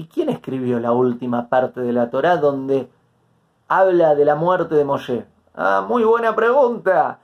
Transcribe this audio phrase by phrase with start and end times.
[0.00, 2.88] ¿y quién escribió la última parte de la Torá donde
[3.68, 5.26] habla de la muerte de Moshe?
[5.54, 7.18] Ah, muy buena pregunta.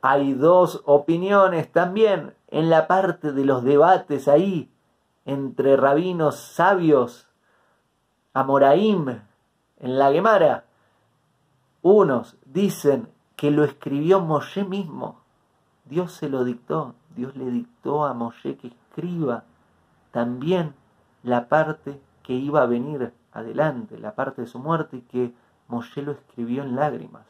[0.00, 4.70] Hay dos opiniones también en la parte de los debates ahí
[5.24, 7.26] entre rabinos sabios,
[8.32, 9.08] Amoraim,
[9.80, 10.66] en la Gemara.
[11.82, 15.18] Unos dicen que lo escribió Moshe mismo.
[15.84, 16.94] Dios se lo dictó.
[17.16, 19.42] Dios le dictó a Moshe que escriba
[20.12, 20.74] también
[21.24, 25.34] la parte que iba a venir adelante, la parte de su muerte, y que
[25.66, 27.26] Moshe lo escribió en lágrimas.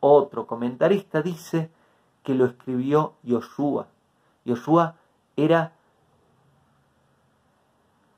[0.00, 1.70] Otro comentarista dice
[2.22, 3.86] que lo escribió Yoshua.
[4.44, 4.96] Yoshua
[5.34, 5.72] era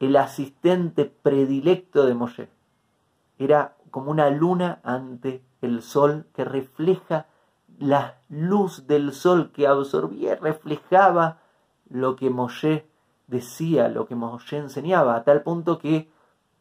[0.01, 2.49] el asistente predilecto de Moshe.
[3.39, 7.27] Era como una luna ante el sol que refleja
[7.79, 11.39] la luz del sol que absorbía reflejaba
[11.89, 12.91] lo que Moshe
[13.27, 16.09] decía, lo que Moshe enseñaba, a tal punto que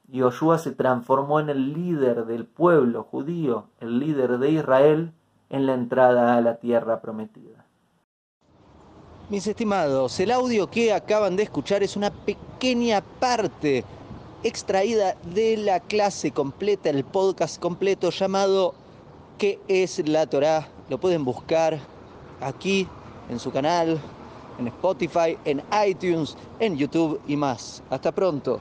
[0.08, 5.14] Yoshua se transformó en el líder del pueblo judío, el líder de Israel
[5.50, 7.66] en la entrada a la tierra prometida.
[9.30, 13.84] Mis estimados, el audio que acaban de escuchar es una pequeña parte
[14.44, 18.76] extraída de la clase completa, el podcast completo llamado
[19.40, 20.68] ¿Qué es la Torah?
[20.90, 21.80] Lo pueden buscar
[22.40, 22.88] aquí
[23.30, 24.00] en su canal,
[24.60, 27.84] en Spotify, en iTunes, en YouTube y más.
[27.90, 28.60] Hasta pronto.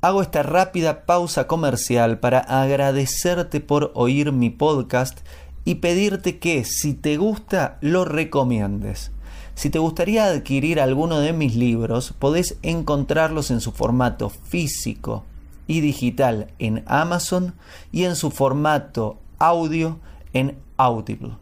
[0.00, 5.20] Hago esta rápida pausa comercial para agradecerte por oír mi podcast
[5.64, 9.12] y pedirte que si te gusta lo recomiendes.
[9.54, 15.24] Si te gustaría adquirir alguno de mis libros, podés encontrarlos en su formato físico
[15.66, 17.54] y digital en Amazon
[17.92, 19.98] y en su formato audio
[20.32, 21.36] en Audible.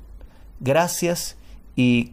[0.58, 1.36] Gracias
[1.76, 2.12] y